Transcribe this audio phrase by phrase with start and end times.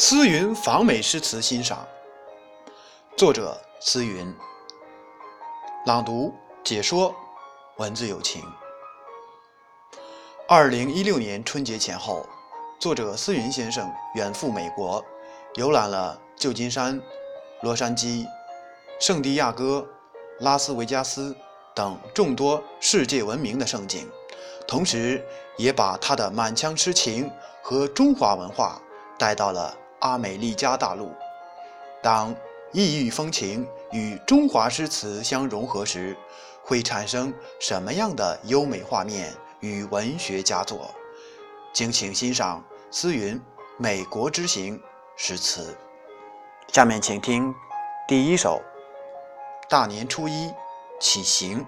[0.00, 1.84] 思云访美诗词欣赏，
[3.16, 4.32] 作者思云，
[5.86, 6.32] 朗读
[6.62, 7.12] 解说，
[7.78, 8.40] 文字有情。
[10.46, 12.24] 二零一六年春节前后，
[12.78, 15.04] 作者思云先生远赴美国，
[15.56, 17.02] 游览了旧金山、
[17.62, 18.24] 洛杉矶、
[19.00, 19.84] 圣地亚哥、
[20.38, 21.36] 拉斯维加斯
[21.74, 24.08] 等众多世界闻名的胜景，
[24.64, 25.26] 同时
[25.56, 27.28] 也把他的满腔痴情
[27.60, 28.80] 和中华文化
[29.18, 29.76] 带到了。
[30.00, 31.12] 阿美利加大陆，
[32.02, 32.34] 当
[32.72, 36.16] 异域风情与中华诗词相融合时，
[36.62, 40.94] 会产生什么样的优美画面与文学佳作？
[41.72, 43.36] 敬请欣赏思云
[43.76, 44.78] 《美国之行》
[45.16, 45.76] 诗词。
[46.68, 47.54] 下面请听
[48.06, 48.62] 第一首
[49.70, 50.52] 《大年初一
[51.00, 51.60] 起行》，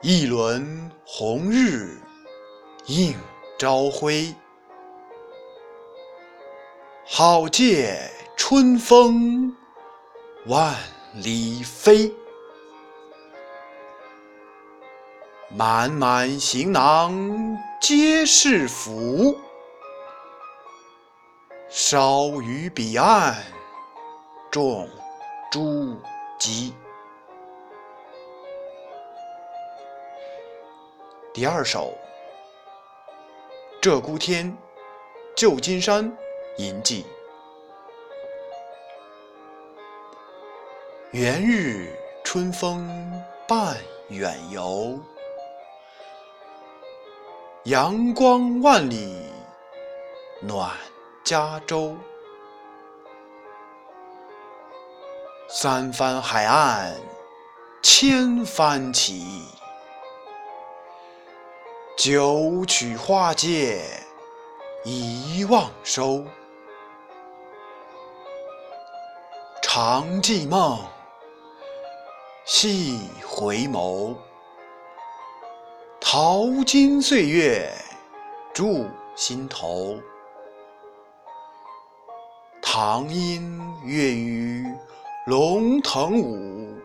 [0.00, 2.00] 一轮红日
[2.86, 3.14] 映。
[3.58, 4.32] 朝晖，
[7.04, 9.52] 好借春风
[10.46, 10.76] 万
[11.14, 12.14] 里飞。
[15.48, 19.36] 满满行囊皆是福，
[21.68, 23.34] 烧于彼岸
[24.52, 24.88] 种
[25.50, 25.96] 诸
[26.38, 26.72] 鸡。
[31.34, 31.92] 第二首。
[33.88, 34.54] 鹧鸪天，
[35.34, 36.14] 旧金山
[36.58, 37.06] 吟记。
[41.12, 41.88] 元日
[42.22, 42.86] 春风
[43.48, 43.78] 伴
[44.10, 45.00] 远游，
[47.64, 49.24] 阳光万里
[50.42, 50.70] 暖
[51.24, 51.96] 加州。
[55.48, 56.94] 三藩海岸
[57.82, 59.46] 千帆起。
[61.98, 63.82] 九曲花街
[64.84, 66.24] 一望收，
[69.60, 70.78] 长记梦，
[72.44, 74.14] 细回眸。
[76.00, 77.68] 淘金岁月
[78.54, 78.86] 驻
[79.16, 79.98] 心头，
[82.62, 84.64] 唐音乐于
[85.26, 86.76] 龙腾舞，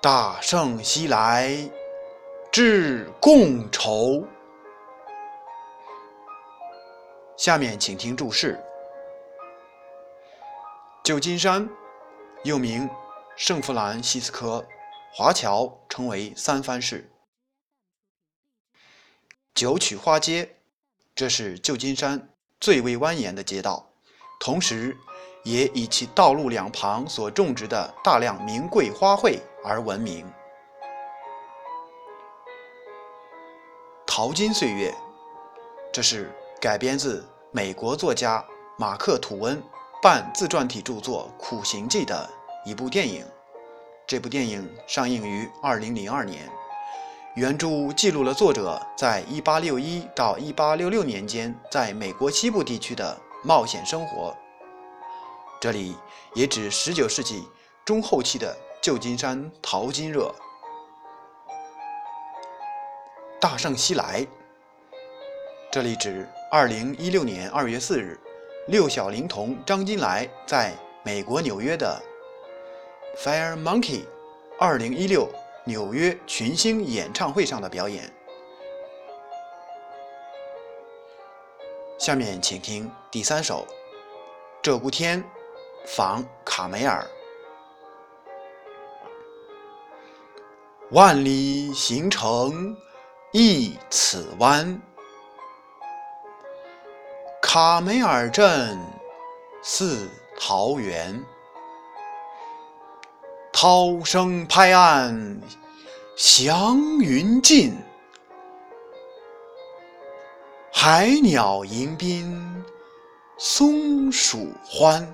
[0.00, 1.70] 大圣西来。
[2.50, 4.24] 致共筹。
[7.36, 8.58] 下面请听注释：
[11.04, 11.68] 旧金山
[12.44, 12.88] 又名
[13.36, 14.66] 圣弗兰西斯科，
[15.12, 17.10] 华侨称为三藩市。
[19.54, 20.56] 九曲花街，
[21.14, 23.90] 这是旧金山最为蜿蜒的街道，
[24.40, 24.96] 同时
[25.44, 30.26] 也以其道路两旁所种植的大量名贵花卉而闻名。
[34.18, 34.92] 淘金岁月，
[35.92, 36.28] 这是
[36.60, 38.44] 改编自美国作家
[38.76, 39.62] 马克·吐温
[40.02, 42.28] 半自传体著作《苦行记》的
[42.66, 43.24] 一部电影。
[44.08, 46.50] 这部电影上映于2002年。
[47.36, 54.36] 原著记录了作者在1861到1866年间在美国西部地区的冒险生活。
[55.60, 55.94] 这里
[56.34, 57.44] 也指19世纪
[57.84, 60.34] 中后期的旧金山淘金热。
[63.40, 64.26] 大圣西来，
[65.70, 68.18] 这里指二零一六年二月四日，
[68.66, 72.02] 六小龄童张金来在美国纽约的
[73.16, 74.02] Fire Monkey
[74.58, 75.30] 二零一六
[75.64, 78.12] 纽约群星演唱会上的表演。
[81.96, 83.64] 下面请听第三首
[84.68, 85.22] 《鹧鸪天》，
[85.86, 87.06] 访卡梅尔，
[90.90, 92.76] 万里行程。
[93.32, 94.80] 一此湾，
[97.42, 98.78] 卡梅尔镇
[99.62, 100.08] 似
[100.40, 101.22] 桃源，
[103.52, 105.42] 涛声拍岸
[106.16, 107.76] 祥云尽，
[110.72, 112.64] 海鸟迎宾
[113.36, 115.06] 松鼠欢，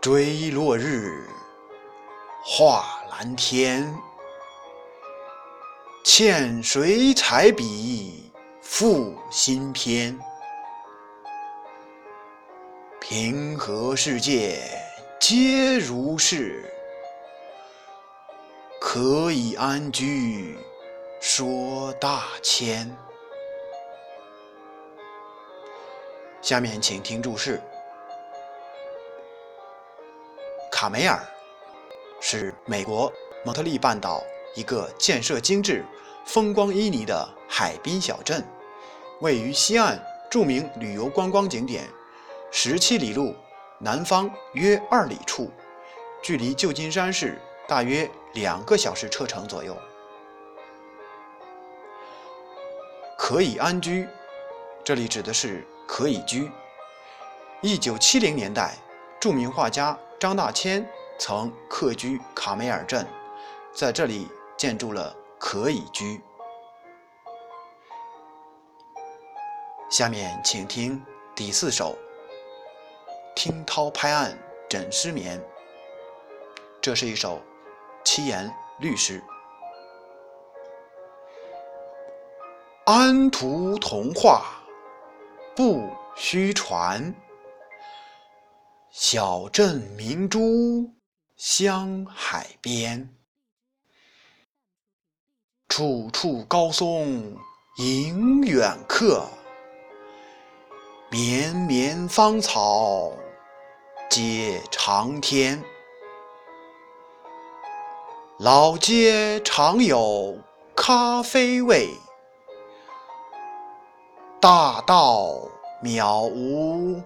[0.00, 1.28] 追落日
[2.42, 3.94] 画蓝天。
[6.10, 8.32] 欠谁彩笔
[8.62, 10.18] 赋新篇？
[12.98, 14.58] 平和世界
[15.20, 16.64] 皆如是，
[18.80, 20.56] 可以安居
[21.20, 22.90] 说大千。
[26.40, 27.60] 下面请听注释：
[30.72, 31.20] 卡梅尔
[32.18, 33.12] 是美国
[33.44, 34.24] 蒙特利半岛
[34.54, 35.84] 一个建设精致。
[36.24, 38.46] 风光旖旎的海滨小镇，
[39.20, 39.98] 位于西岸
[40.30, 41.88] 著名旅游观光景点
[42.50, 43.34] 十七里路
[43.78, 45.50] 南方约二里处，
[46.22, 49.74] 距离旧金山市大约两个小时车程左右。
[53.16, 54.06] 可以安居，
[54.84, 56.50] 这里指的是可以居。
[57.62, 58.76] 一九七零年代，
[59.18, 60.86] 著名画家张大千
[61.18, 63.06] 曾客居卡梅尔镇，
[63.72, 66.20] 在这里建筑了可以居。
[69.88, 71.00] 下面请听
[71.34, 71.96] 第四首
[73.36, 74.36] 《听涛拍岸
[74.68, 75.38] 枕失眠》，
[76.82, 77.40] 这是一首
[78.04, 79.22] 七言律诗。
[82.84, 84.60] 安图童话
[85.54, 87.14] 不虚传，
[88.90, 90.92] 小镇明珠
[91.36, 93.08] 香海边，
[95.78, 97.22] 处处高松
[97.76, 99.24] 迎远客，
[101.08, 103.12] 绵绵芳草
[104.10, 105.62] 接长天，
[108.40, 110.36] 老街常有
[110.74, 111.90] 咖啡味。
[114.40, 115.32] 大道
[115.80, 117.00] 渺无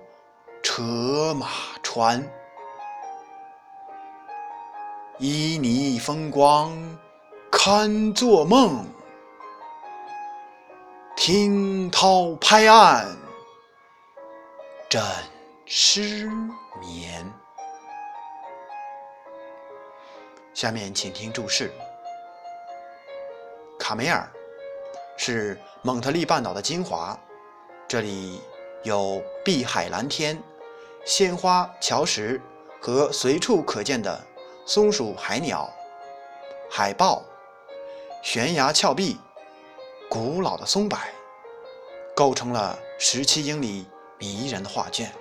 [0.62, 1.46] 车马
[1.82, 2.22] 穿，
[5.20, 6.74] 旖旎风光
[7.54, 8.82] 堪作梦，
[11.14, 13.06] 听涛拍岸
[14.88, 15.02] 枕
[15.66, 16.26] 失
[16.80, 17.30] 眠。
[20.54, 21.70] 下面请听注释：
[23.78, 24.26] 卡梅尔。
[25.18, 27.16] 是蒙特利半岛的精华，
[27.86, 28.40] 这里
[28.82, 30.42] 有碧海蓝天、
[31.04, 32.40] 鲜花桥石
[32.80, 34.18] 和随处可见的
[34.66, 35.70] 松鼠、海鸟、
[36.68, 37.22] 海豹、
[38.22, 39.18] 悬崖峭壁、
[40.08, 40.96] 古老的松柏，
[42.14, 43.84] 构成了十七英里
[44.16, 45.12] 迷人的画卷。